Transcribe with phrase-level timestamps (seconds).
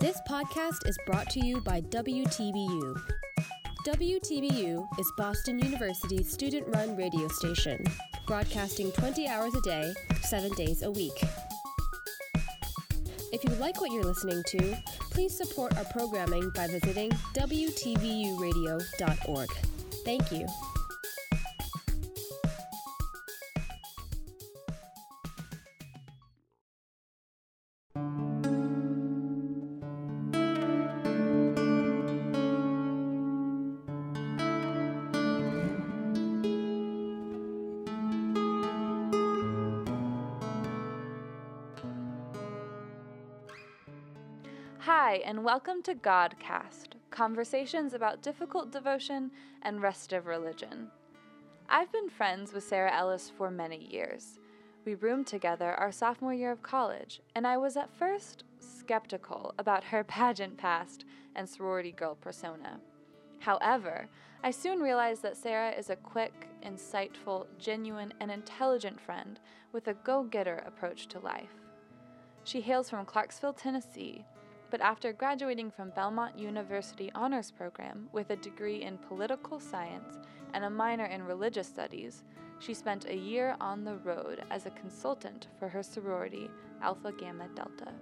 [0.00, 3.02] This podcast is brought to you by WTBU.
[3.86, 7.84] WTBU is Boston University's student run radio station,
[8.26, 9.92] broadcasting 20 hours a day,
[10.22, 11.22] 7 days a week.
[13.30, 14.74] If you like what you're listening to,
[15.10, 19.50] please support our programming by visiting WTBUradio.org.
[20.06, 20.46] Thank you.
[45.50, 49.32] Welcome to Godcast conversations about difficult devotion
[49.62, 50.86] and restive religion.
[51.68, 54.38] I've been friends with Sarah Ellis for many years.
[54.84, 59.82] We roomed together our sophomore year of college, and I was at first skeptical about
[59.82, 62.78] her pageant past and sorority girl persona.
[63.40, 64.06] However,
[64.44, 69.40] I soon realized that Sarah is a quick, insightful, genuine, and intelligent friend
[69.72, 71.56] with a go getter approach to life.
[72.44, 74.24] She hails from Clarksville, Tennessee,
[74.70, 80.18] but after graduating from Belmont University Honors Program with a degree in political science
[80.54, 82.22] and a minor in religious studies,
[82.60, 86.48] she spent a year on the road as a consultant for her sorority,
[86.82, 87.92] Alpha Gamma Delta.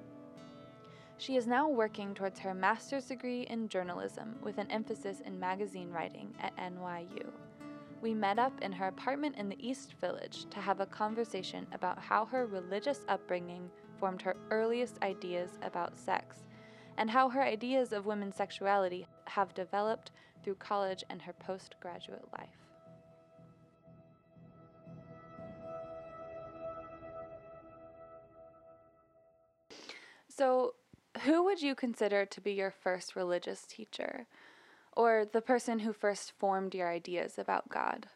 [1.17, 5.91] She is now working towards her master's degree in journalism with an emphasis in magazine
[5.91, 7.31] writing at NYU.
[8.03, 11.99] We met up in her apartment in the East Village to have a conversation about
[11.99, 16.45] how her religious upbringing formed her earliest ideas about sex
[16.99, 20.11] and how her ideas of women's sexuality have developed
[20.43, 22.49] through college and her postgraduate life.
[30.29, 30.75] So,
[31.23, 34.27] who would you consider to be your first religious teacher?
[34.97, 38.07] Or the person who first formed your ideas about God?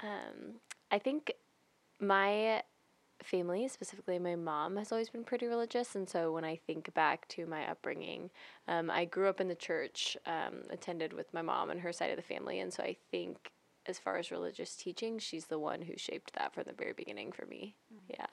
[0.00, 0.60] Um,
[0.90, 1.32] I think
[2.00, 2.62] my
[3.22, 5.94] family, specifically my mom, has always been pretty religious.
[5.94, 8.30] And so when I think back to my upbringing,
[8.66, 12.10] um, I grew up in the church, um, attended with my mom and her side
[12.10, 12.60] of the family.
[12.60, 13.52] And so I think
[13.86, 17.32] as far as religious teaching, she's the one who shaped that from the very beginning
[17.32, 17.74] for me.
[17.92, 18.14] Mm-hmm.
[18.18, 18.26] Yeah.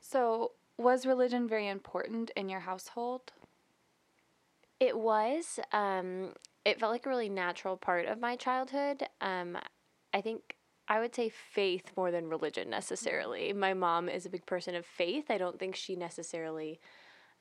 [0.00, 3.32] So was religion very important in your household?
[4.80, 5.60] It was.
[5.72, 6.32] Um,
[6.64, 9.04] it felt like a really natural part of my childhood.
[9.20, 9.58] Um,
[10.14, 10.56] I think
[10.92, 13.48] I would say faith more than religion necessarily.
[13.48, 13.58] Mm-hmm.
[13.58, 15.30] My mom is a big person of faith.
[15.30, 16.80] I don't think she necessarily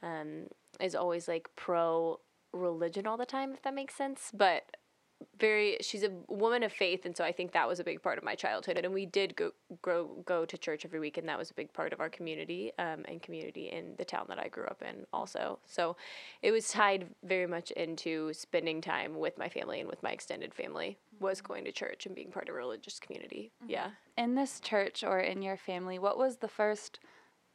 [0.02, 0.46] um,
[0.80, 2.22] is always like pro
[2.54, 4.32] religion all the time, if that makes sense.
[4.34, 4.78] But
[5.40, 8.18] very she's a woman of faith and so I think that was a big part
[8.18, 9.52] of my childhood and we did go
[9.82, 12.72] go go to church every week and that was a big part of our community
[12.80, 15.96] um, and community in the town that I grew up in also so
[16.42, 20.54] it was tied very much into spending time with my family and with my extended
[20.54, 21.48] family was mm-hmm.
[21.48, 23.72] going to church and being part of a religious community mm-hmm.
[23.72, 27.00] yeah in this church or in your family what was the first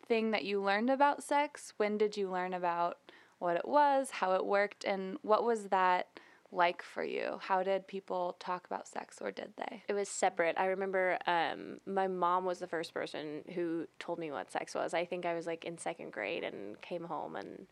[0.07, 2.99] thing that you learned about sex when did you learn about
[3.39, 6.19] what it was how it worked and what was that
[6.53, 7.39] like for you?
[7.41, 9.83] How did people talk about sex, or did they?
[9.89, 10.57] It was separate.
[10.59, 14.95] I remember um, my mom was the first person who told me what sex was.
[14.95, 17.67] I think I was like in second grade and came home and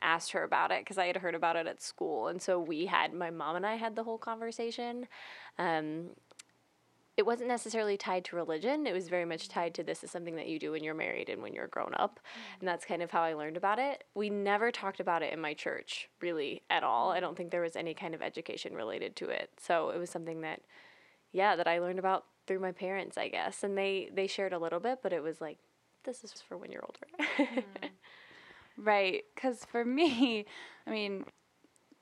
[0.00, 2.28] asked her about it because I had heard about it at school.
[2.28, 5.06] And so we had, my mom and I had the whole conversation.
[5.58, 6.10] Um,
[7.16, 8.86] it wasn't necessarily tied to religion.
[8.86, 11.28] It was very much tied to this is something that you do when you're married
[11.28, 12.18] and when you're grown up.
[12.18, 12.60] Mm-hmm.
[12.60, 14.04] And that's kind of how I learned about it.
[14.14, 17.10] We never talked about it in my church, really, at all.
[17.10, 19.50] I don't think there was any kind of education related to it.
[19.60, 20.60] So it was something that,
[21.32, 23.62] yeah, that I learned about through my parents, I guess.
[23.62, 25.58] And they, they shared a little bit, but it was like,
[26.04, 27.28] this is for when you're older.
[27.38, 27.86] mm-hmm.
[28.76, 29.24] Right.
[29.34, 30.46] Because for me,
[30.86, 31.24] I mean,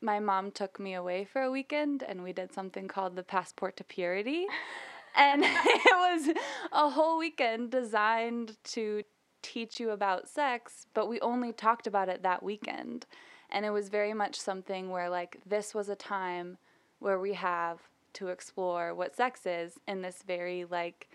[0.01, 3.77] my mom took me away for a weekend and we did something called the Passport
[3.77, 4.47] to Purity
[5.15, 6.34] and it was
[6.73, 9.03] a whole weekend designed to
[9.42, 13.07] teach you about sex, but we only talked about it that weekend.
[13.51, 16.57] And it was very much something where, like, this was a time
[17.01, 17.81] where we have
[18.15, 21.09] to explore what sex is in this very, like,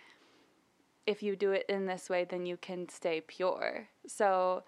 [1.07, 3.87] if you do it in this way, then you can stay pure.
[4.05, 4.63] So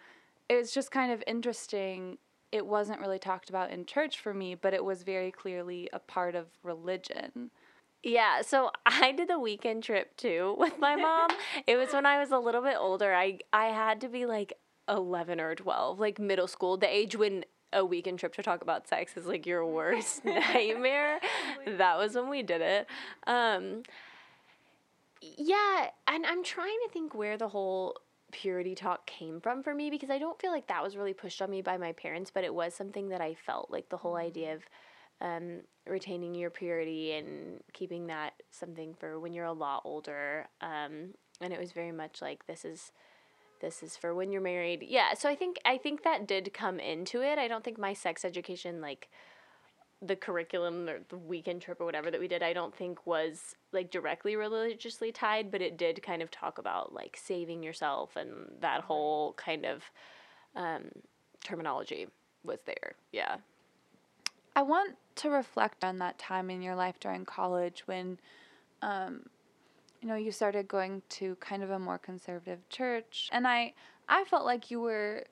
[0.48, 2.18] it was just kind of interesting.
[2.51, 6.00] It wasn't really talked about in church for me, but it was very clearly a
[6.00, 7.51] part of religion.
[8.04, 11.30] Yeah, so I did the weekend trip too with my mom.
[11.68, 13.13] it was when I was a little bit older.
[13.13, 14.54] I I had to be like
[14.88, 18.88] 11 or 12, like middle school, the age when a weekend trip to talk about
[18.88, 21.19] sex is like your worst nightmare.
[21.68, 22.88] that was when we did it.
[23.28, 23.84] Um
[25.22, 27.98] yeah, and I'm trying to think where the whole
[28.31, 31.42] purity talk came from for me because I don't feel like that was really pushed
[31.42, 34.16] on me by my parents, but it was something that I felt like the whole
[34.16, 34.62] idea of
[35.21, 40.48] um, retaining your purity and keeping that something for when you're a lot older.
[40.62, 42.92] Um, and it was very much like this is
[43.62, 44.86] this is for when you're married.
[44.88, 47.38] Yeah, so I think I think that did come into it.
[47.38, 49.10] I don't think my sex education like
[50.01, 53.56] the curriculum or the weekend trip or whatever that we did, I don't think was
[53.74, 58.30] like directly religiously tied, but it did kind of talk about like saving yourself and
[58.62, 59.83] that whole kind of
[60.56, 60.89] um,
[61.44, 62.07] terminology
[62.44, 62.95] was there.
[63.12, 63.38] Yeah.
[64.56, 68.19] I want to reflect on that time in your life during college when,
[68.81, 69.24] um,
[70.01, 73.74] you know, you started going to kind of a more conservative church, and I
[74.07, 75.25] I felt like you were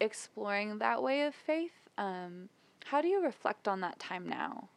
[0.00, 1.72] exploring that way of faith.
[1.96, 2.48] Um,
[2.86, 4.68] how do you reflect on that time now?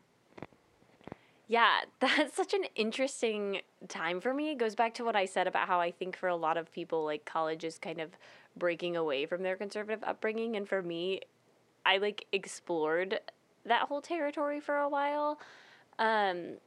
[1.47, 4.51] Yeah, that's such an interesting time for me.
[4.51, 6.71] It goes back to what I said about how I think for a lot of
[6.71, 8.11] people, like college is kind of
[8.55, 10.55] breaking away from their conservative upbringing.
[10.55, 11.21] And for me,
[11.85, 13.19] I like explored
[13.65, 15.39] that whole territory for a while.
[15.97, 16.57] Um,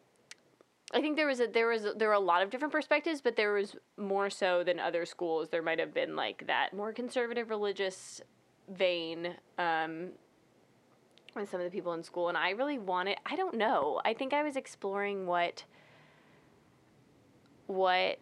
[0.94, 3.36] I think there was a there was there were a lot of different perspectives, but
[3.36, 5.48] there was more so than other schools.
[5.48, 8.20] There might have been like that more conservative religious
[8.68, 10.10] vein um,
[11.34, 14.00] with some of the people in school and I really wanted I don't know.
[14.04, 15.64] I think I was exploring what
[17.66, 18.18] what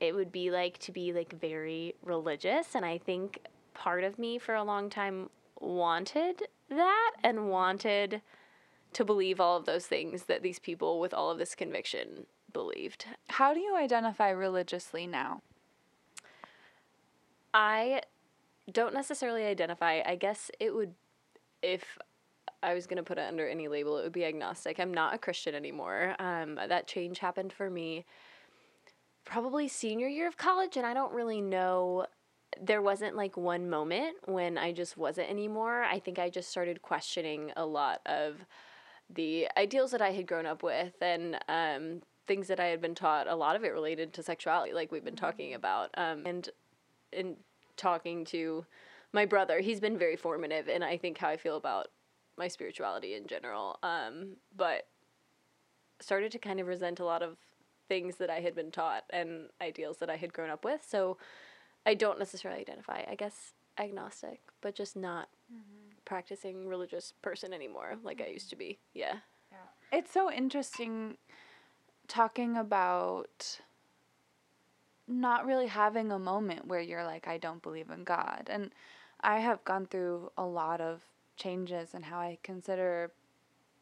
[0.00, 3.38] it would be like to be like very religious and I think
[3.74, 5.30] part of me for a long time
[5.60, 8.22] wanted that and wanted
[8.92, 13.06] to believe all of those things that these people with all of this conviction believed.
[13.28, 15.42] How do you identify religiously now?
[17.54, 18.02] I
[18.70, 20.02] don't necessarily identify.
[20.04, 20.94] I guess it would
[21.62, 21.98] if
[22.62, 24.78] I was going to put it under any label, it would be agnostic.
[24.78, 26.14] I'm not a Christian anymore.
[26.18, 28.04] Um, that change happened for me
[29.24, 32.06] probably senior year of college, and I don't really know.
[32.60, 35.82] There wasn't like one moment when I just wasn't anymore.
[35.82, 38.44] I think I just started questioning a lot of
[39.08, 42.94] the ideals that I had grown up with and um, things that I had been
[42.94, 43.28] taught.
[43.28, 46.48] A lot of it related to sexuality, like we've been talking about, um, and
[47.12, 47.36] in
[47.76, 48.64] talking to
[49.12, 51.88] my brother, he's been very formative, and I think how I feel about
[52.36, 53.78] my spirituality in general.
[53.82, 54.86] Um, but
[56.00, 57.36] started to kind of resent a lot of
[57.88, 60.86] things that I had been taught and ideals that I had grown up with.
[60.88, 61.18] So
[61.86, 65.92] I don't necessarily identify, I guess, agnostic, but just not mm-hmm.
[66.04, 68.30] practicing religious person anymore like mm-hmm.
[68.30, 68.78] I used to be.
[68.94, 69.16] Yeah.
[69.50, 69.98] Yeah.
[69.98, 71.16] It's so interesting
[72.08, 73.60] talking about
[75.08, 78.48] not really having a moment where you're like, I don't believe in God.
[78.48, 78.70] And
[79.20, 81.02] I have gone through a lot of
[81.36, 83.10] changes in how I consider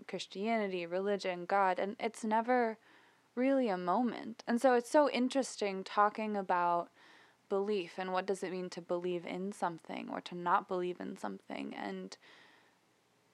[0.07, 2.79] Christianity, religion, God, and it's never
[3.35, 4.43] really a moment.
[4.47, 6.89] And so it's so interesting talking about
[7.49, 11.17] belief and what does it mean to believe in something or to not believe in
[11.17, 11.75] something?
[11.75, 12.17] And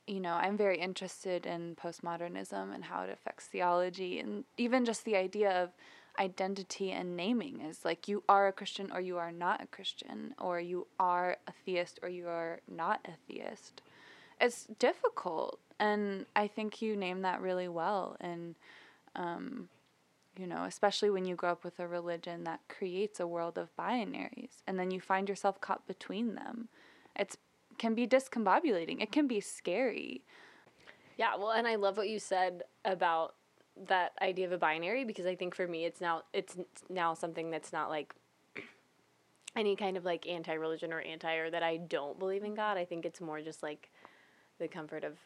[0.07, 5.05] you know, I'm very interested in postmodernism and how it affects theology and even just
[5.05, 5.71] the idea of
[6.19, 10.35] identity and naming is like you are a Christian or you are not a Christian
[10.39, 13.81] or you are a theist or you are not a theist.
[14.41, 18.55] It's difficult and i think you name that really well and
[19.17, 19.69] um,
[20.39, 23.75] you know especially when you grow up with a religion that creates a world of
[23.77, 26.69] binaries and then you find yourself caught between them
[27.17, 27.37] it's
[27.79, 29.03] can be discombobulating.
[29.03, 30.23] It can be scary.
[31.17, 33.35] Yeah well and i love what you said about
[33.89, 36.57] that idea of a binary because i think for me it's now it's
[36.89, 38.15] now something that's not like
[39.57, 42.77] any kind of like anti-religion or anti or that i don't believe in god.
[42.77, 43.91] I think it's more just like
[44.59, 45.19] the comfort of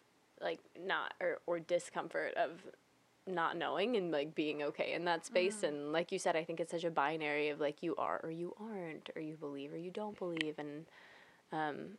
[0.43, 2.51] like not or or discomfort of
[3.29, 5.69] not knowing and like being okay in that space mm.
[5.69, 8.31] and like you said i think it's such a binary of like you are or
[8.31, 10.87] you aren't or you believe or you don't believe and
[11.51, 11.97] um,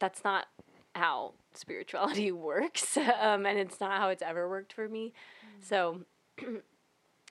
[0.00, 0.46] that's not
[0.94, 5.12] how spirituality works um, and it's not how it's ever worked for me
[5.44, 5.64] mm.
[5.64, 6.00] so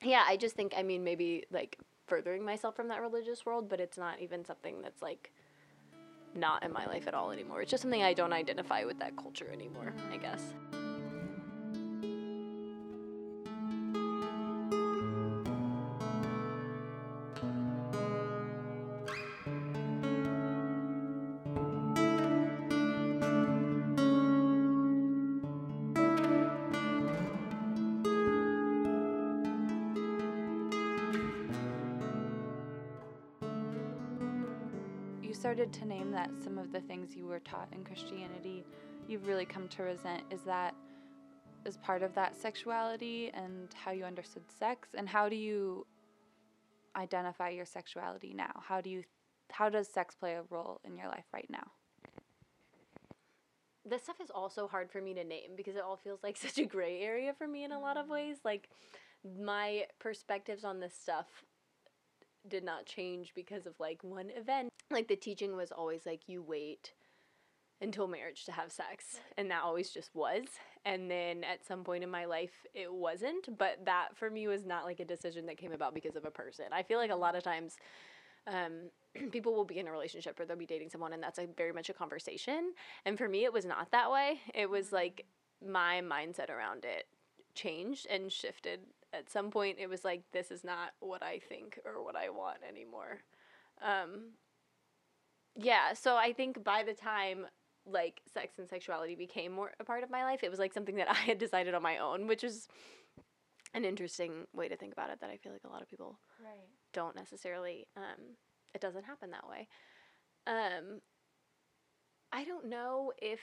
[0.04, 1.78] yeah i just think i mean maybe like
[2.08, 5.32] furthering myself from that religious world but it's not even something that's like
[6.36, 7.62] not in my life at all anymore.
[7.62, 10.42] It's just something I don't identify with that culture anymore, I guess.
[35.40, 38.66] Started to name that some of the things you were taught in Christianity
[39.08, 40.76] you've really come to resent is that
[41.66, 45.88] is part of that sexuality and how you understood sex and how do you
[46.98, 48.52] identify your sexuality now?
[48.68, 49.04] How do you
[49.50, 51.72] how does sex play a role in your life right now?
[53.86, 56.58] This stuff is also hard for me to name because it all feels like such
[56.58, 58.40] a gray area for me in a lot of ways.
[58.44, 58.70] Like
[59.42, 61.28] my perspectives on this stuff
[62.48, 64.70] did not change because of like one event.
[64.92, 66.94] Like the teaching was always like you wait
[67.82, 70.46] until marriage to have sex and that always just was.
[70.86, 74.66] And then at some point in my life it wasn't but that for me was
[74.66, 76.66] not like a decision that came about because of a person.
[76.72, 77.78] I feel like a lot of times
[78.48, 78.90] um,
[79.32, 81.72] people will be in a relationship or they'll be dating someone and that's a very
[81.72, 82.74] much a conversation.
[83.06, 84.42] And for me it was not that way.
[84.54, 85.26] It was like
[85.66, 87.08] my mindset around it
[87.56, 88.80] changed and shifted
[89.14, 92.30] at some point it was like this is not what i think or what i
[92.30, 93.20] want anymore
[93.82, 94.32] um,
[95.56, 97.46] yeah so i think by the time
[97.92, 100.44] like sex and sexuality became more a part of my life.
[100.44, 102.68] It was like something that I had decided on my own, which is
[103.74, 106.20] an interesting way to think about it that I feel like a lot of people
[106.44, 106.68] right.
[106.94, 108.36] don't necessarily um,
[108.74, 109.68] it doesn't happen that way.
[110.48, 111.02] Um,
[112.32, 113.40] I don't know if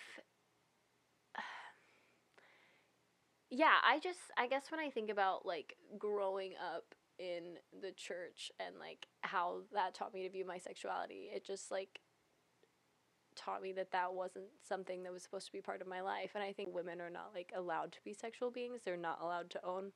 [3.51, 8.51] yeah, I just I guess when I think about like growing up in the church
[8.61, 12.01] and like how that taught me to view my sexuality, it just like
[13.37, 16.31] taught me that that wasn't something that was supposed to be part of my life.
[16.35, 18.81] And I think women are not like allowed to be sexual beings.
[18.85, 19.93] They're not allowed to own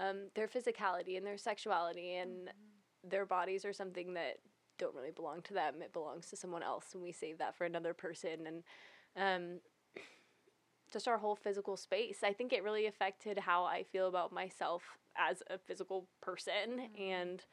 [0.00, 3.08] um, their physicality and their sexuality and mm-hmm.
[3.08, 4.38] their bodies are something that
[4.78, 5.76] don't really belong to them.
[5.80, 8.46] It belongs to someone else, and we save that for another person.
[8.46, 8.62] And
[9.16, 9.60] um,
[10.92, 12.18] just our whole physical space.
[12.22, 14.82] I think it really affected how I feel about myself
[15.16, 17.02] as a physical person mm-hmm.
[17.02, 17.44] and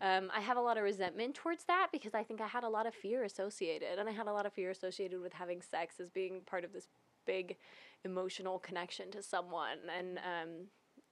[0.00, 2.68] um, I have a lot of resentment towards that because I think I had a
[2.68, 5.98] lot of fear associated, and I had a lot of fear associated with having sex
[5.98, 6.86] as being part of this
[7.26, 7.56] big
[8.04, 10.50] emotional connection to someone, and um,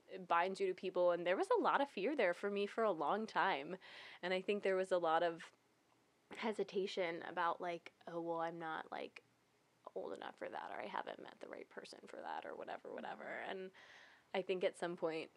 [0.08, 1.10] it binds you to people.
[1.10, 3.76] And there was a lot of fear there for me for a long time,
[4.22, 5.42] and I think there was a lot of
[6.36, 9.22] hesitation about like, oh well, I'm not like
[9.96, 12.92] old enough for that, or I haven't met the right person for that, or whatever,
[12.92, 13.24] whatever.
[13.50, 13.70] And
[14.34, 15.30] I think at some point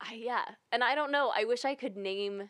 [0.00, 1.32] I, yeah, and I don't know.
[1.34, 2.48] I wish I could name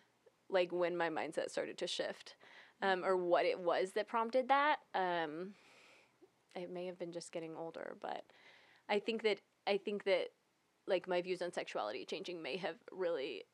[0.49, 2.37] like when my mindset started to shift,
[2.83, 4.77] um, or what it was that prompted that.
[4.95, 5.55] Um,
[6.55, 8.25] it may have been just getting older, but
[8.89, 10.29] I think that I think that
[10.87, 13.45] like my views on sexuality changing may have really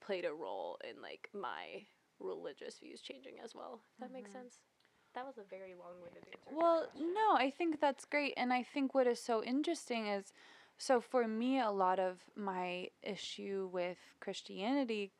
[0.00, 1.86] played a role in like my
[2.18, 3.80] religious views changing as well.
[3.94, 4.14] If that mm-hmm.
[4.14, 4.58] makes sense.
[5.14, 6.56] That was a very long-winded answer.
[6.56, 10.32] Well, no, I think that's great, and I think what is so interesting is
[10.78, 15.12] so for me, a lot of my issue with Christianity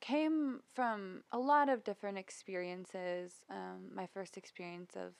[0.00, 3.44] came from a lot of different experiences.
[3.50, 5.14] Um, my first experience of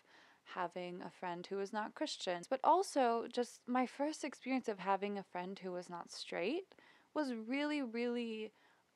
[0.44, 5.18] having a friend who was not Christian, but also just my first experience of having
[5.18, 6.75] a friend who was not straight
[7.14, 8.52] was really, really,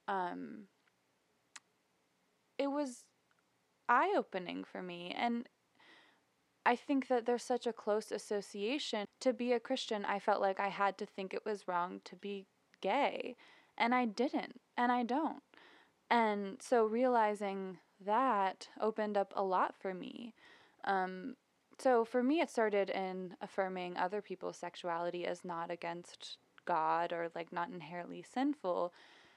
[0.06, 0.64] um,
[2.58, 3.04] it was
[3.88, 5.14] eye opening for me.
[5.16, 5.48] And
[6.66, 9.06] I think that there's such a close association.
[9.20, 12.16] To be a Christian, I felt like I had to think it was wrong to
[12.16, 12.46] be
[12.80, 13.36] gay,
[13.76, 15.42] and I didn't, and I don't.
[16.10, 20.34] And so realizing that opened up a lot for me.
[20.84, 21.36] Um,
[21.78, 27.30] so for me, it started in affirming other people's sexuality as not against God or
[27.34, 28.92] like not inherently sinful.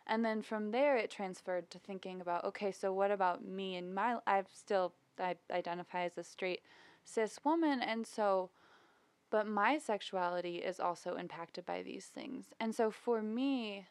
[0.08, 3.93] And then from there, it transferred to thinking about okay, so what about me and
[3.93, 4.17] my?
[4.27, 6.62] I've still I identify as a straight
[7.03, 7.81] cis woman.
[7.81, 8.50] And so,
[9.29, 12.48] but my sexuality is also impacted by these things.
[12.60, 13.88] And so for me,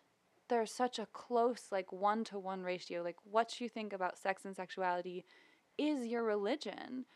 [0.49, 3.03] there's such a close, like one to one ratio.
[3.03, 5.25] Like what you think about sex and sexuality
[5.79, 7.07] is your religion.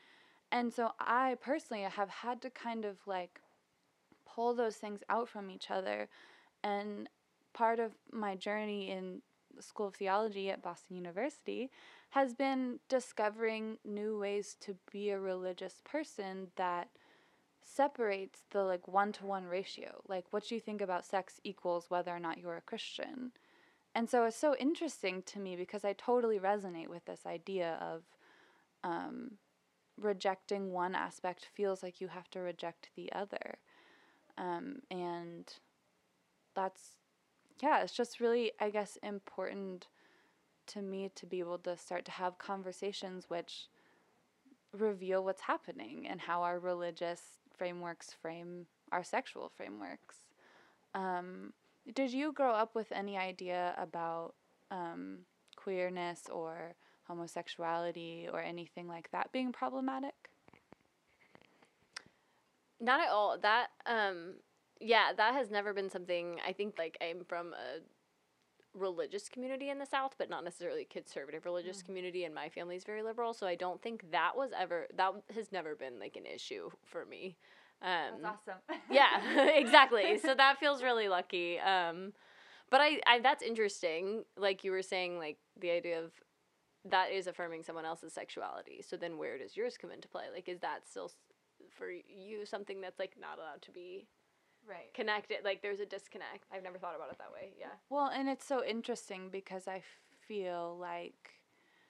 [0.51, 3.41] And so I personally have had to kind of like
[4.25, 6.09] pull those things out from each other.
[6.63, 7.09] And
[7.55, 9.23] part of my journey in
[9.57, 11.71] the School of Theology at Boston University
[12.11, 16.89] has been discovering new ways to be a religious person that
[17.63, 20.03] separates the like one to one ratio.
[20.07, 23.33] Like what you think about sex equals whether or not you're a Christian.
[23.95, 28.03] And so it's so interesting to me because I totally resonate with this idea of
[28.83, 29.39] um,
[29.97, 33.59] rejecting one aspect feels like you have to reject the other.
[34.37, 35.53] Um, and
[36.55, 36.97] that's,
[37.65, 39.87] yeah, it's just really, I guess, important
[40.67, 43.69] to me to be able to start to have conversations which
[44.77, 47.23] reveal what's happening and how our religious
[47.57, 50.17] frameworks frame our sexual frameworks.
[50.95, 51.55] Um,
[51.95, 54.35] did you grow up with any idea about
[54.71, 55.21] um,
[55.57, 56.75] queerness or
[57.09, 60.29] homosexuality or anything like that being problematic?
[62.79, 63.39] Not at all.
[63.41, 64.35] That um
[64.85, 67.81] yeah, that has never been something I think like I'm from a
[68.79, 71.87] religious community in the South, but not necessarily conservative religious Mm.
[71.87, 75.51] community, and my family's very liberal, so I don't think that was ever that has
[75.53, 77.37] never been like an issue for me.
[77.83, 78.61] Um, That's awesome.
[78.91, 80.19] yeah, exactly.
[80.19, 81.59] So that feels really lucky.
[81.61, 82.13] Um,
[82.71, 84.25] but I, I, that's interesting.
[84.37, 86.13] Like you were saying, like the idea of
[86.85, 88.83] that is affirming someone else's sexuality.
[88.87, 90.25] So then where does yours come into play?
[90.33, 91.11] Like, is that still
[91.71, 94.07] for you something that's like not allowed to be
[94.69, 94.93] right.
[94.95, 95.39] connected?
[95.45, 96.45] Like there's a disconnect.
[96.53, 97.51] I've never thought about it that way.
[97.59, 97.67] Yeah.
[97.91, 99.83] Well, and it's so interesting because I
[100.27, 101.41] feel like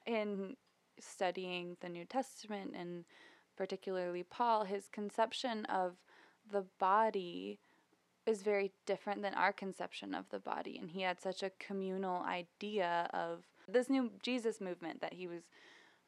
[0.06, 0.56] in
[0.98, 3.04] studying the New Testament and
[3.56, 5.94] particularly Paul, his conception of
[6.50, 7.58] the body
[8.26, 10.78] is very different than our conception of the body.
[10.80, 15.42] And he had such a communal idea of this new Jesus movement that he was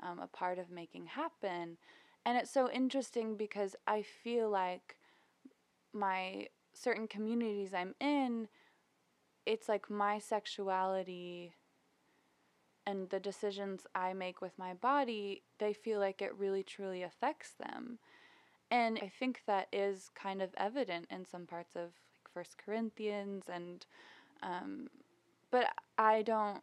[0.01, 1.77] um, a part of making happen.
[2.25, 4.97] And it's so interesting because I feel like
[5.93, 8.49] my certain communities I'm in,
[9.45, 11.55] it's like my sexuality
[12.87, 17.53] and the decisions I make with my body, they feel like it really truly affects
[17.59, 17.99] them.
[18.71, 23.45] And I think that is kind of evident in some parts of like First Corinthians
[23.53, 23.87] and
[24.43, 24.89] um,
[25.51, 25.69] but
[25.99, 26.63] I don't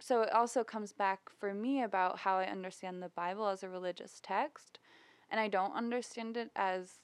[0.00, 3.68] so it also comes back for me about how I understand the Bible as a
[3.68, 4.78] religious text
[5.30, 7.00] and I don't understand it as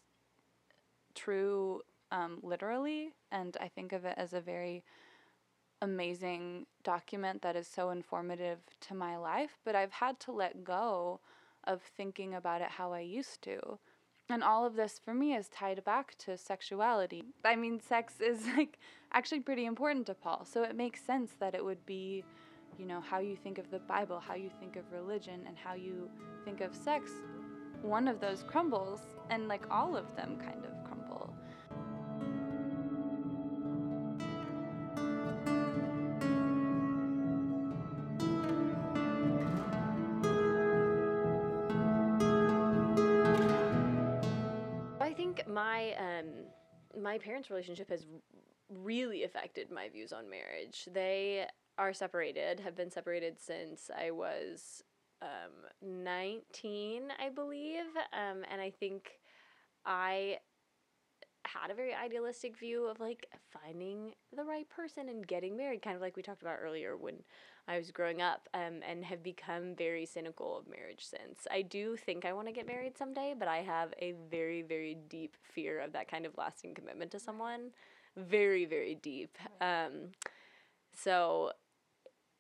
[1.15, 1.83] true
[2.15, 4.85] um, literally and I think of it as a very
[5.83, 11.21] amazing document that is so informative to my life, but I've had to let go
[11.65, 13.79] of thinking about it how I used to.
[14.31, 17.25] And all of this for me is tied back to sexuality.
[17.45, 18.79] I mean, sex is like
[19.13, 20.47] actually pretty important to Paul.
[20.51, 22.25] So it makes sense that it would be,
[22.79, 25.75] you know, how you think of the Bible, how you think of religion, and how
[25.75, 26.09] you
[26.45, 27.11] think of sex.
[27.83, 30.84] One of those crumbles, and like all of them kind of
[45.55, 48.07] my um, my parents' relationship has
[48.69, 50.89] really affected my views on marriage.
[50.93, 51.47] They
[51.79, 54.83] are separated, have been separated since I was
[55.23, 57.85] um, 19, I believe.
[58.13, 59.11] Um, and I think
[59.85, 60.39] I
[61.47, 65.97] had a very idealistic view of like finding the right person and getting married, kind
[65.97, 67.17] of like we talked about earlier when
[67.67, 71.47] I was growing up, um, and have become very cynical of marriage since.
[71.51, 74.97] I do think I want to get married someday, but I have a very, very
[75.09, 77.71] deep fear of that kind of lasting commitment to someone.
[78.17, 79.39] Very, very deep.
[79.61, 80.13] Um,
[80.93, 81.53] so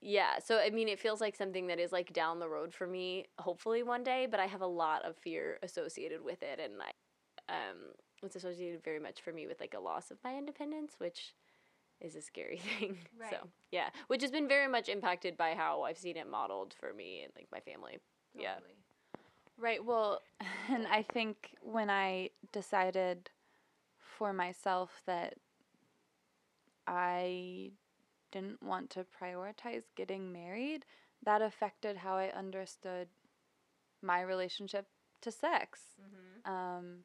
[0.00, 2.86] yeah, so I mean, it feels like something that is like down the road for
[2.86, 6.74] me, hopefully one day, but I have a lot of fear associated with it, and
[6.82, 7.78] I, um,
[8.22, 11.34] it's associated very much for me with like a loss of my independence, which
[12.00, 12.98] is a scary thing.
[13.30, 16.92] So yeah, which has been very much impacted by how I've seen it modeled for
[16.92, 17.98] me and like my family.
[18.34, 18.56] Yeah.
[19.56, 19.84] Right.
[19.84, 20.20] Well,
[20.70, 23.30] and I think when I decided
[23.98, 25.34] for myself that
[26.86, 27.72] I
[28.32, 30.84] didn't want to prioritize getting married,
[31.24, 33.08] that affected how I understood
[34.02, 34.86] my relationship
[35.22, 35.80] to sex.
[36.44, 37.04] Um,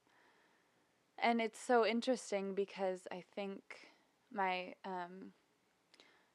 [1.21, 3.62] and it's so interesting because I think
[4.34, 5.34] my, um,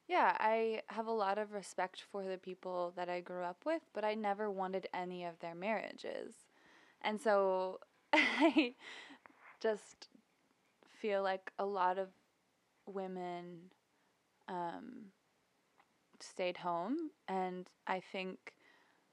[0.07, 3.81] yeah, I have a lot of respect for the people that I grew up with,
[3.93, 6.33] but I never wanted any of their marriages.
[7.01, 7.79] And so
[8.13, 8.75] I
[9.59, 10.09] just
[11.01, 12.09] feel like a lot of
[12.85, 13.71] women
[14.47, 15.07] um,
[16.19, 18.53] stayed home, and I think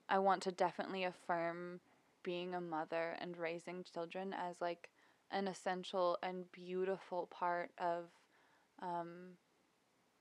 [0.08, 1.80] I want to definitely affirm
[2.22, 4.90] being a mother and raising children as like
[5.30, 8.04] an essential and beautiful part of
[8.82, 9.38] um,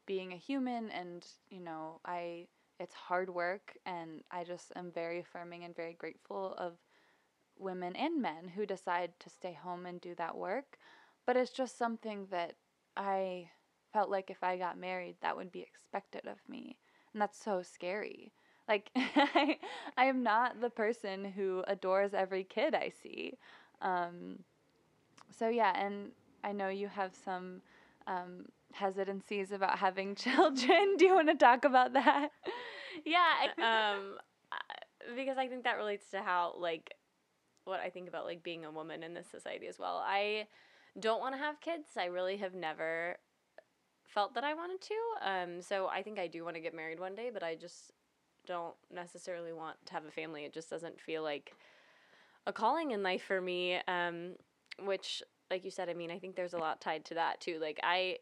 [0.05, 2.47] being a human and you know i
[2.79, 6.73] it's hard work and i just am very affirming and very grateful of
[7.57, 10.77] women and men who decide to stay home and do that work.
[11.27, 12.55] But it's just something that
[12.97, 13.49] i
[13.93, 16.77] felt like if i got married that would be expected of me.
[17.13, 18.33] And that's so scary.
[18.67, 19.57] Like I,
[19.97, 23.37] I am not the person who adores every kid i see.
[23.81, 24.39] Um,
[25.31, 26.11] so yeah and
[26.43, 27.61] i know you have some
[28.07, 30.95] um, hesitancies about having children.
[30.97, 32.29] Do you want to talk about that?
[33.05, 33.47] yeah
[33.95, 34.17] um
[35.15, 36.93] because i think that relates to how like
[37.65, 40.45] what i think about like being a woman in this society as well i
[40.99, 43.17] don't want to have kids i really have never
[44.03, 46.99] felt that i wanted to um so i think i do want to get married
[46.99, 47.91] one day but i just
[48.45, 51.53] don't necessarily want to have a family it just doesn't feel like
[52.47, 54.33] a calling in life for me um
[54.83, 57.59] which like you said i mean i think there's a lot tied to that too.
[57.61, 58.17] Like i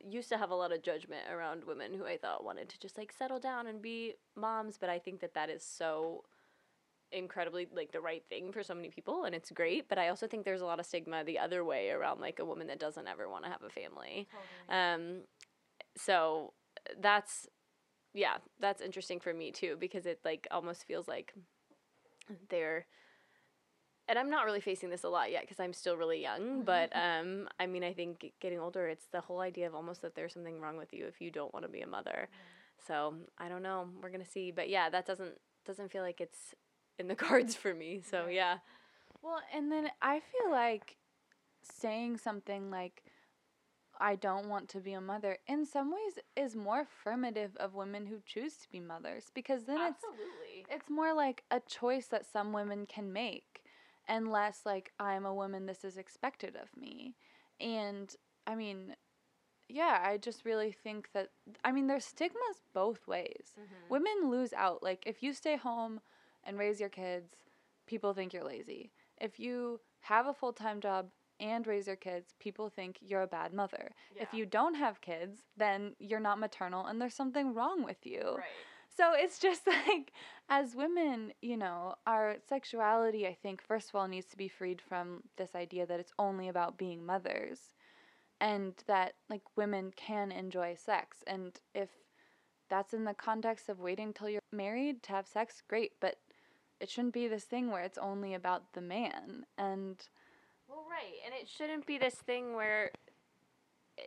[0.00, 2.96] used to have a lot of judgment around women who I thought wanted to just
[2.96, 6.24] like settle down and be moms, but I think that that is so
[7.10, 10.26] incredibly like the right thing for so many people and it's great but i also
[10.26, 13.08] think there's a lot of stigma the other way around like a woman that doesn't
[13.08, 14.28] ever want to have a family.
[14.68, 15.22] Um
[15.96, 16.52] so
[17.00, 17.48] that's
[18.12, 21.32] yeah that's interesting for me too because it like almost feels like
[22.50, 22.86] they're
[24.08, 26.62] and I'm not really facing this a lot yet because I'm still really young.
[26.62, 30.14] But um, I mean, I think getting older, it's the whole idea of almost that
[30.14, 32.28] there's something wrong with you if you don't want to be a mother.
[32.86, 33.88] So I don't know.
[34.02, 34.50] We're gonna see.
[34.50, 35.34] But yeah, that doesn't
[35.66, 36.54] doesn't feel like it's
[36.98, 38.00] in the cards for me.
[38.00, 38.58] So yeah.
[39.22, 40.96] Well, and then I feel like
[41.62, 43.02] saying something like,
[44.00, 48.06] I don't want to be a mother, in some ways is more affirmative of women
[48.06, 50.04] who choose to be mothers because then it's
[50.70, 53.62] it's more like a choice that some women can make
[54.08, 57.14] and less like I'm a woman this is expected of me.
[57.60, 58.12] And
[58.46, 58.96] I mean,
[59.68, 61.30] yeah, I just really think that
[61.64, 63.52] I mean there's stigmas both ways.
[63.58, 63.90] Mm-hmm.
[63.90, 66.00] Women lose out like if you stay home
[66.44, 67.34] and raise your kids,
[67.86, 68.90] people think you're lazy.
[69.20, 71.08] If you have a full-time job
[71.40, 73.90] and raise your kids, people think you're a bad mother.
[74.16, 78.22] If you don't have kids, then you're not maternal and there's something wrong with you.
[78.36, 78.44] Right.
[78.98, 80.12] So it's just like,
[80.48, 84.82] as women, you know, our sexuality, I think, first of all, needs to be freed
[84.82, 87.60] from this idea that it's only about being mothers
[88.40, 91.18] and that, like, women can enjoy sex.
[91.28, 91.90] And if
[92.68, 95.92] that's in the context of waiting till you're married to have sex, great.
[96.00, 96.16] But
[96.80, 99.46] it shouldn't be this thing where it's only about the man.
[99.56, 99.96] And
[100.68, 102.90] Well, right, and it shouldn't be this thing where,
[103.96, 104.02] eh,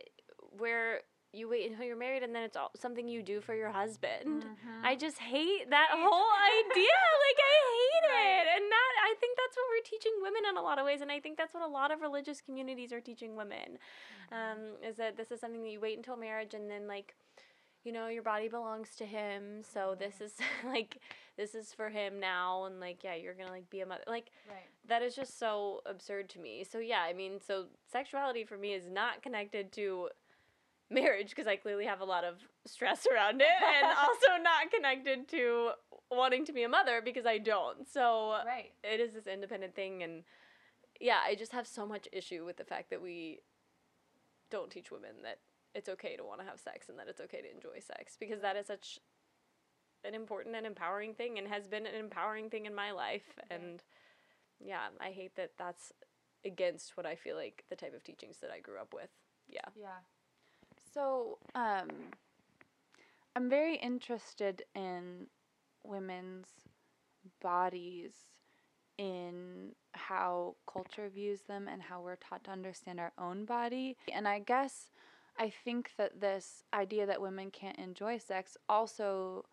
[0.58, 1.00] where
[1.32, 4.44] you wait until you're married and then it's all something you do for your husband.
[4.44, 4.84] Mm-hmm.
[4.84, 6.28] I just hate that whole
[6.60, 6.98] idea.
[7.24, 10.62] Like I hate it, and that I think that's what we're teaching women in a
[10.62, 13.34] lot of ways, and I think that's what a lot of religious communities are teaching
[13.34, 13.78] women.
[14.32, 14.34] Mm-hmm.
[14.34, 17.14] Um, is that this is something that you wait until marriage and then like.
[17.84, 20.24] You know, your body belongs to him, so this mm-hmm.
[20.26, 20.34] is
[20.72, 20.98] like
[21.36, 24.04] this is for him now, and like yeah, you're gonna like be a mother.
[24.06, 24.68] Like right.
[24.86, 26.62] that is just so absurd to me.
[26.62, 30.10] So yeah, I mean, so sexuality for me is not connected to
[30.92, 35.28] marriage because I clearly have a lot of stress around it and also not connected
[35.28, 35.70] to
[36.10, 37.88] wanting to be a mother because I don't.
[37.88, 38.72] So Right.
[38.84, 40.24] it is this independent thing and
[41.00, 43.40] yeah, I just have so much issue with the fact that we
[44.50, 45.38] don't teach women that
[45.74, 48.42] it's okay to want to have sex and that it's okay to enjoy sex because
[48.42, 48.98] that is such
[50.04, 53.82] an important and empowering thing and has been an empowering thing in my life and
[54.64, 55.92] yeah, I hate that that's
[56.44, 59.10] against what I feel like the type of teachings that I grew up with.
[59.48, 59.60] Yeah.
[59.74, 59.98] Yeah.
[60.92, 61.88] So, um,
[63.34, 65.26] I'm very interested in
[65.84, 66.48] women's
[67.40, 68.12] bodies
[68.98, 73.96] in how culture views them and how we're taught to understand our own body.
[74.12, 74.90] And I guess
[75.38, 79.46] I think that this idea that women can't enjoy sex also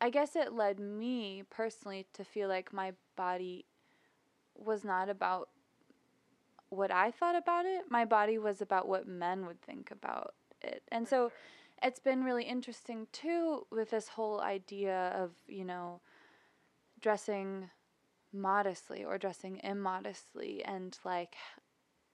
[0.00, 3.64] I guess it led me personally to feel like my body
[4.54, 5.48] was not about
[6.68, 7.84] what I thought about it.
[7.88, 10.82] My body was about what men would think about it.
[10.90, 11.30] And so
[11.82, 16.00] it's been really interesting too with this whole idea of, you know,
[17.00, 17.70] dressing
[18.32, 21.36] modestly or dressing immodestly and like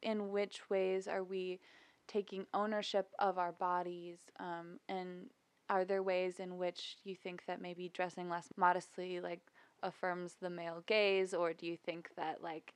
[0.02, 1.60] in which ways are we
[2.06, 5.30] taking ownership of our bodies um, and
[5.68, 9.40] are there ways in which you think that maybe dressing less modestly like
[9.82, 12.74] affirms the male gaze or do you think that like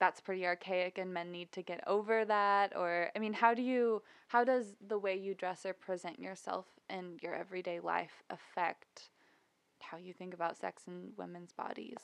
[0.00, 3.62] that's pretty archaic and men need to get over that or i mean how do
[3.62, 9.10] you how does the way you dress or present yourself in your everyday life affect
[9.84, 11.98] how you think about sex and women's bodies?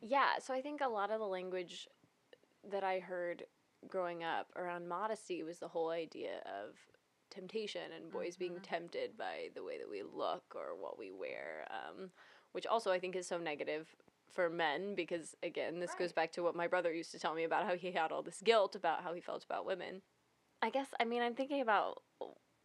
[0.00, 1.88] Yeah, so I think a lot of the language
[2.70, 3.44] that I heard
[3.88, 6.74] growing up around modesty was the whole idea of
[7.30, 11.66] temptation and boys being tempted by the way that we look or what we wear,
[11.70, 12.10] um,
[12.52, 13.88] which also I think is so negative
[14.32, 17.44] for men because, again, this goes back to what my brother used to tell me
[17.44, 20.02] about how he had all this guilt about how he felt about women.
[20.62, 22.02] I guess, I mean, I'm thinking about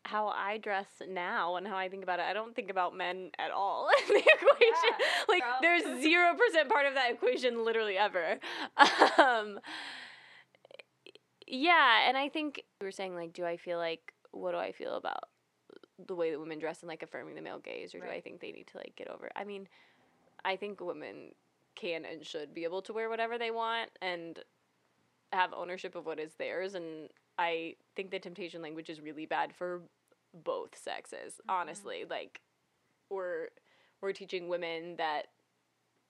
[0.06, 2.26] how I dress now and how I think about it.
[2.26, 5.06] I don't think about men at all in the equation.
[5.30, 5.58] like, Girl.
[5.62, 8.40] there's 0% part of that equation literally ever.
[9.18, 9.60] Um,
[11.48, 14.72] yeah, and I think we were saying, like, do I feel like, what do I
[14.72, 15.30] feel about
[16.08, 18.42] the way that women dress and, like, affirming the male gaze, or do I think
[18.42, 19.34] they need to, like, get over it?
[19.36, 19.68] I mean,
[20.44, 21.32] I think women
[21.76, 24.40] can and should be able to wear whatever they want and
[25.32, 26.76] have ownership of what is theirs.
[26.76, 29.82] And I think the temptation language is really bad for
[30.34, 31.52] both sexes, mm-hmm.
[31.52, 32.06] honestly.
[32.10, 32.42] Like,
[33.10, 33.48] we're,
[34.02, 35.28] we're teaching women that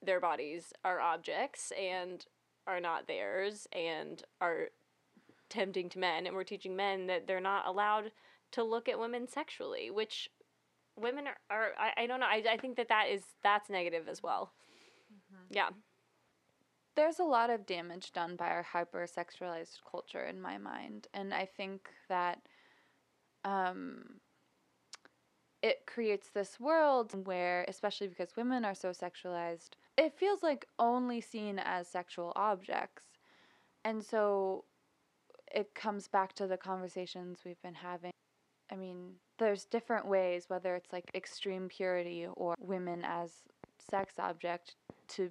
[0.02, 2.26] their bodies are objects and
[2.68, 4.70] are not theirs and are
[5.50, 8.12] tempting to men and we're teaching men that they're not allowed
[8.52, 10.30] to look at women sexually which
[10.96, 14.08] women are, are I, I don't know I, I think that that is that's negative
[14.08, 14.52] as well
[15.54, 15.70] yeah.
[16.96, 21.46] There's a lot of damage done by our hypersexualized culture in my mind and i
[21.46, 22.40] think that
[23.46, 24.20] um,
[25.64, 31.22] it creates this world where especially because women are so sexualized it feels like only
[31.22, 33.04] seen as sexual objects.
[33.86, 34.66] And so
[35.54, 38.12] it comes back to the conversations we've been having.
[38.72, 43.44] I mean there's different ways whether it's like extreme purity or women as
[43.78, 44.76] sex object
[45.10, 45.30] to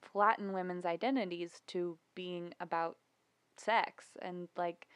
[0.00, 2.96] flatten women's identities to being about
[3.56, 4.86] sex and like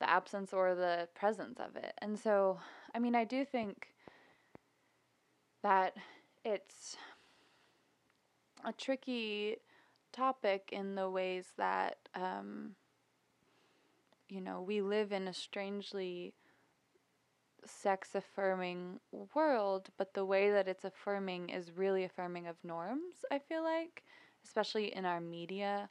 [0.00, 1.94] the absence or the presence of it.
[1.98, 2.58] And so,
[2.94, 3.88] I mean, I do think
[5.62, 5.96] that
[6.44, 6.96] it's
[8.64, 9.56] a tricky
[10.12, 12.74] topic in the ways that, um,
[14.28, 16.34] you know, we live in a strangely
[17.64, 19.00] sex affirming
[19.34, 24.04] world, but the way that it's affirming is really affirming of norms, I feel like
[24.44, 25.88] especially in our media.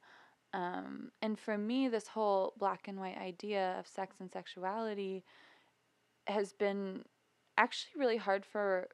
[0.54, 5.24] Um, and for me, this whole black and white idea of sex and sexuality
[6.28, 7.04] has been
[7.58, 8.88] actually really hard for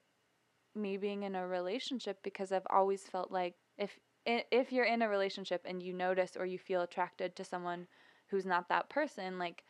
[0.75, 5.09] me being in a relationship because I've always felt like if if you're in a
[5.09, 7.87] relationship and you notice or you feel attracted to someone
[8.29, 9.63] who's not that person, like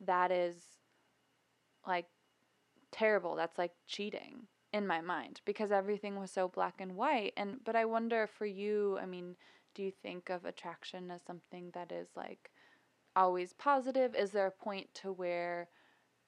[0.00, 0.56] that is
[1.86, 2.06] like
[2.92, 3.36] terrible.
[3.36, 7.74] That's like cheating in my mind because everything was so black and white and but
[7.74, 9.36] I wonder for you, I mean,
[9.74, 12.50] do you think of attraction as something that is like
[13.14, 14.14] always positive?
[14.14, 15.68] Is there a point to where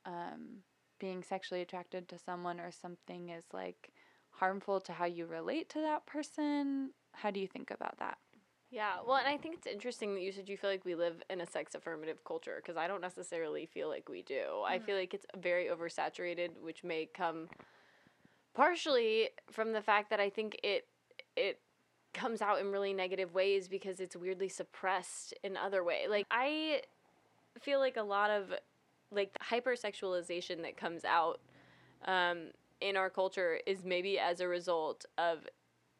[0.07, 0.63] um,
[0.99, 3.91] being sexually attracted to someone or something is like
[4.31, 6.93] harmful to how you relate to that person?
[7.13, 8.17] How do you think about that?
[8.71, 11.23] Yeah, well, and I think it's interesting that you said you feel like we live
[11.31, 14.35] in a sex affirmative culture because I don't necessarily feel like we do.
[14.35, 14.73] Mm-hmm.
[14.73, 17.49] I feel like it's very oversaturated, which may come
[18.59, 20.89] partially from the fact that I think it
[21.37, 21.61] it
[22.13, 26.07] comes out in really negative ways because it's weirdly suppressed in other way.
[26.11, 26.83] Like I
[27.61, 28.53] feel like a lot of
[29.13, 31.41] like the hypersexualization that comes out
[32.05, 32.49] um,
[32.81, 35.47] in our culture is maybe as a result of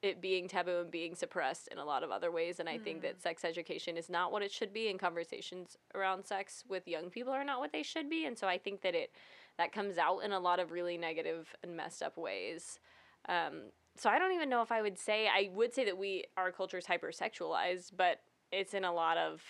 [0.03, 2.85] it being taboo and being suppressed in a lot of other ways and i mm.
[2.85, 3.23] think that mm.
[3.23, 7.33] sex education is not what it should be and conversations around sex with young people
[7.33, 9.11] are not what they should be and so i think that it
[9.59, 12.79] that comes out in a lot of really negative and messed up ways.
[13.29, 13.65] Um,
[13.97, 16.53] so I don't even know if I would say I would say that we our
[16.53, 18.21] culture is hypersexualized, but
[18.53, 19.43] it's in a lot of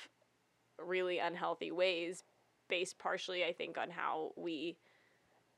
[0.85, 2.25] really unhealthy ways,
[2.69, 4.77] based partially I think on how we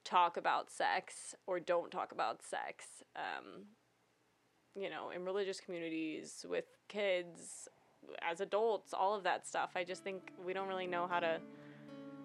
[0.05, 2.87] talk about sex or don't talk about sex.
[3.17, 3.67] Um,
[4.75, 7.69] you know, in religious communities with kids,
[8.23, 9.71] as adults, all of that stuff.
[9.75, 11.41] I just think we don't really know how to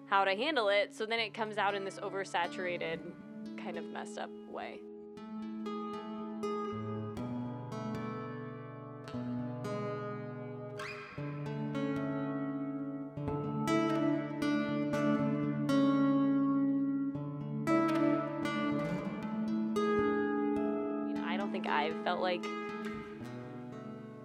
[0.06, 0.94] how to handle it.
[0.94, 2.98] So then it comes out in this oversaturated,
[3.56, 4.80] kind of messed up way.
[21.24, 22.42] I don't think I've felt like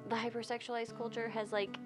[0.09, 1.77] the hypersexualized culture has like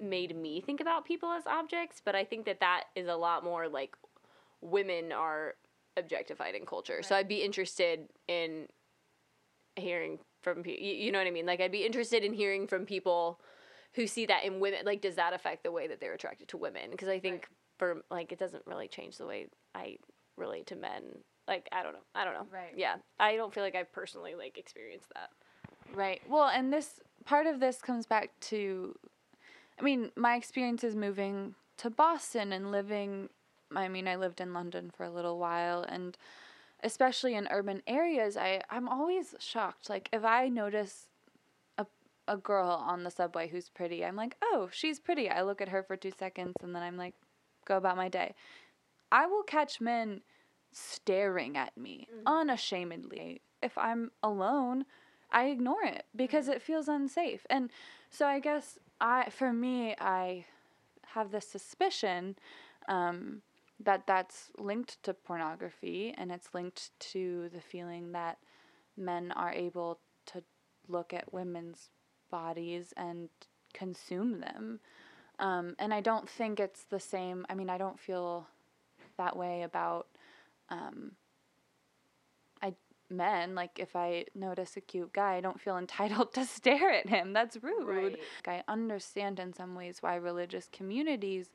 [0.00, 3.44] made me think about people as objects, but I think that that is a lot
[3.44, 3.94] more like
[4.60, 5.54] women are
[5.96, 6.96] objectified in culture.
[6.96, 7.04] Right.
[7.04, 8.66] So I'd be interested in
[9.76, 10.84] hearing from people.
[10.84, 11.46] You know what I mean?
[11.46, 13.40] Like I'd be interested in hearing from people
[13.94, 14.80] who see that in women.
[14.84, 16.90] Like, does that affect the way that they're attracted to women?
[16.90, 17.44] Because I think right.
[17.78, 19.96] for like it doesn't really change the way I
[20.36, 21.02] relate to men.
[21.48, 22.04] Like I don't know.
[22.14, 22.46] I don't know.
[22.52, 22.72] Right.
[22.76, 22.96] Yeah.
[23.18, 25.30] I don't feel like I've personally like experienced that.
[25.94, 26.20] Right.
[26.28, 28.94] Well, and this part of this comes back to
[29.80, 33.30] I mean, my experience is moving to Boston and living.
[33.74, 36.16] I mean, I lived in London for a little while, and
[36.82, 39.88] especially in urban areas, I I'm always shocked.
[39.88, 41.06] Like if I notice
[41.78, 41.86] a
[42.28, 45.30] a girl on the subway who's pretty, I'm like, oh, she's pretty.
[45.30, 47.14] I look at her for two seconds, and then I'm like,
[47.64, 48.34] go about my day.
[49.10, 50.20] I will catch men
[50.72, 52.26] staring at me mm-hmm.
[52.26, 53.40] unashamedly.
[53.62, 54.84] If I'm alone,
[55.32, 56.54] I ignore it because mm-hmm.
[56.54, 57.46] it feels unsafe.
[57.48, 57.70] And
[58.10, 60.44] so I guess I for me I
[61.14, 62.36] have this suspicion
[62.88, 63.42] um,
[63.78, 68.38] that that's linked to pornography and it's linked to the feeling that
[68.96, 70.42] men are able to
[70.88, 71.88] look at women's
[72.30, 73.28] bodies and
[73.72, 74.80] consume them.
[75.38, 77.46] Um, and I don't think it's the same.
[77.48, 78.46] I mean, I don't feel
[79.16, 80.06] that way about
[80.68, 81.12] um,
[83.10, 87.08] men like if i notice a cute guy i don't feel entitled to stare at
[87.08, 88.18] him that's rude right.
[88.46, 91.50] i understand in some ways why religious communities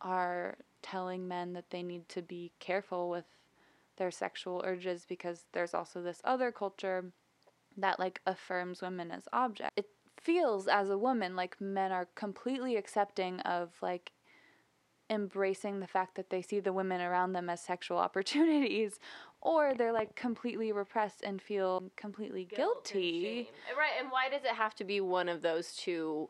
[0.00, 3.24] are telling men that they need to be careful with
[3.96, 7.12] their sexual urges because there's also this other culture
[7.76, 9.72] that like affirms women as objects.
[9.76, 9.86] It
[10.20, 14.12] feels as a woman like men are completely accepting of like
[15.08, 18.98] embracing the fact that they see the women around them as sexual opportunities
[19.46, 23.44] or they're like completely repressed and feel completely Guilt guilty.
[23.44, 23.76] shame.
[23.78, 26.28] Right, and why does it have to be one of those two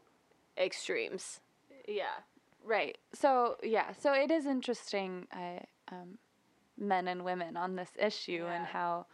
[0.59, 1.41] extremes?
[1.89, 2.21] Yeah.
[2.63, 2.99] Right.
[3.15, 3.93] So yeah.
[3.99, 6.19] So it is interesting, uh, um,
[6.77, 9.07] men and women on this issue and how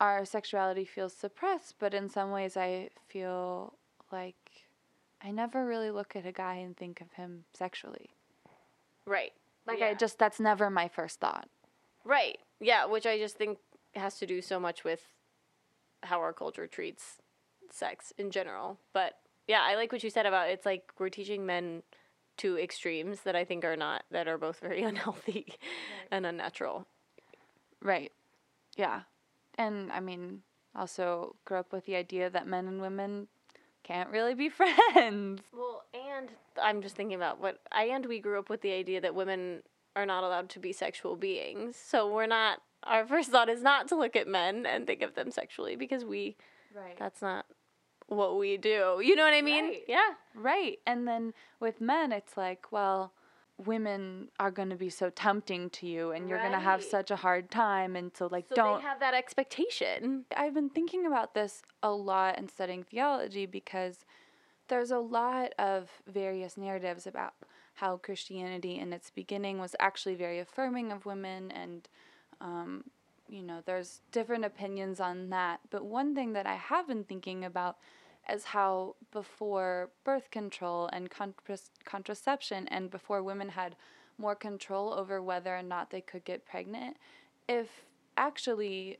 [0.00, 3.74] our sexuality feels suppressed, but in some ways I feel
[4.12, 4.36] like
[5.20, 8.10] I never really look at a guy and think of him sexually.
[9.06, 9.32] Right.
[9.66, 9.86] Like Yeah.
[9.86, 11.48] I just that's never my first thought.
[12.04, 12.38] Right.
[12.60, 13.58] Yeah, which I just think
[13.94, 15.00] has to do so much with
[16.02, 17.18] how our culture treats
[17.70, 18.78] sex in general.
[18.92, 19.14] But
[19.46, 21.82] yeah, I like what you said about it's like we're teaching men
[22.36, 25.54] two extremes that I think are not that are both very unhealthy
[26.10, 26.86] and unnatural.
[27.82, 28.12] Right.
[28.76, 29.02] Yeah.
[29.56, 30.42] And I mean,
[30.74, 33.28] also grew up with the idea that men and women
[33.82, 34.48] can't really be
[34.94, 35.42] friends.
[35.52, 39.00] Well, and I'm just thinking about what I and we grew up with the idea
[39.00, 39.62] that women
[39.96, 41.76] are not allowed to be sexual beings.
[41.76, 45.14] So we're not our first thought is not to look at men and think of
[45.14, 46.36] them sexually because we
[46.74, 46.98] Right.
[46.98, 47.46] that's not
[48.08, 49.00] what we do.
[49.02, 49.64] You know what I mean?
[49.66, 49.84] Right.
[49.88, 50.10] Yeah.
[50.34, 50.78] Right.
[50.86, 53.12] And then with men, it's like, well,
[53.64, 57.10] women are going to be so tempting to you and you're going to have such
[57.12, 57.94] a hard time.
[57.94, 58.80] And so, like, So don't.
[58.80, 60.24] they have that expectation.
[60.36, 64.04] I've been thinking about this a lot and studying theology because
[64.68, 67.34] there's a lot of various narratives about
[67.74, 71.88] how Christianity in its beginning was actually very affirming of women and
[72.40, 72.84] um,
[73.28, 75.60] you know there's different opinions on that.
[75.70, 77.76] But one thing that I have been thinking about
[78.32, 83.76] is how before birth control and contra- contraception and before women had
[84.18, 86.96] more control over whether or not they could get pregnant
[87.48, 87.68] if
[88.16, 88.98] actually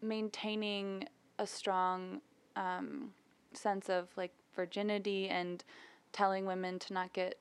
[0.00, 1.06] maintaining
[1.38, 2.20] a strong
[2.54, 3.12] um,
[3.52, 5.64] sense of like virginity and
[6.12, 7.38] telling women to not get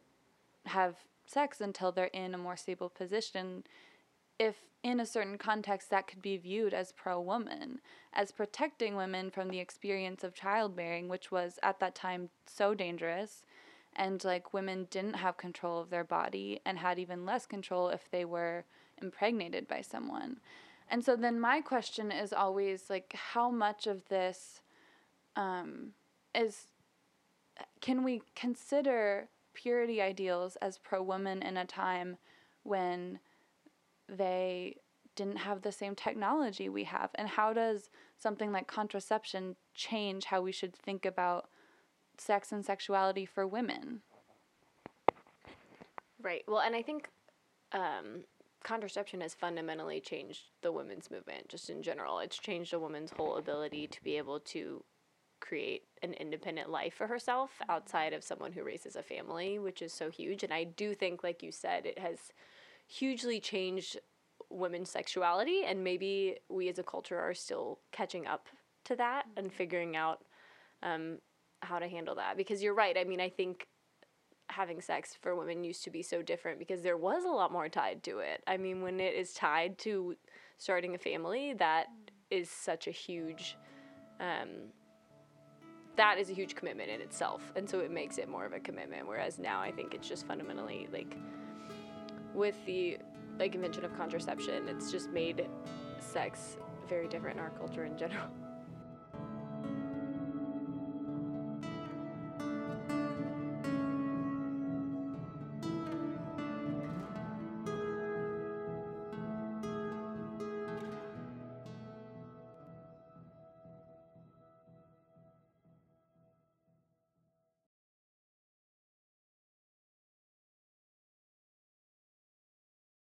[0.68, 3.64] have sex until they're in a more stable position
[4.38, 7.80] if in a certain context that could be viewed as pro woman
[8.14, 13.44] as protecting women from the experience of childbearing which was at that time so dangerous.
[13.98, 18.10] And like women didn't have control of their body and had even less control if
[18.12, 18.66] they were
[19.02, 20.38] impregnated by someone.
[20.90, 24.62] And so then my question is always like how much of this
[25.36, 25.92] um,
[26.34, 26.68] is
[27.80, 32.18] can we consider purity ideals as pro woman in a time
[32.64, 33.20] when
[34.08, 34.76] they
[35.16, 40.42] didn't have the same technology we have and how does something like contraception change how
[40.42, 41.50] we should think about
[42.18, 44.02] sex and sexuality for women
[46.26, 46.44] Right.
[46.48, 47.08] Well, and I think
[47.72, 48.24] um,
[48.64, 52.18] contraception has fundamentally changed the women's movement just in general.
[52.18, 54.84] It's changed a woman's whole ability to be able to
[55.40, 59.94] create an independent life for herself outside of someone who raises a family, which is
[59.94, 60.44] so huge.
[60.44, 62.18] And I do think, like you said, it has
[62.88, 63.98] hugely changed
[64.50, 65.64] women's sexuality.
[65.66, 68.48] And maybe we as a culture are still catching up
[68.86, 70.24] to that and figuring out
[70.84, 71.20] um,
[71.62, 72.38] how to handle that.
[72.38, 72.98] Because you're right.
[72.98, 73.68] I mean, I think
[74.50, 77.68] having sex for women used to be so different because there was a lot more
[77.68, 78.44] tied to it.
[78.46, 80.16] I mean, when it is tied to
[80.58, 81.88] starting a family, that
[82.30, 83.58] is such a huge
[84.20, 84.70] um,
[85.96, 87.52] that is a huge commitment in itself.
[87.56, 89.08] And so it makes it more of a commitment.
[89.08, 91.16] Whereas now I think it's just fundamentally like
[92.34, 92.98] with the
[93.40, 95.48] like invention of contraception, it's just made
[96.00, 98.28] sex very different in our culture in general.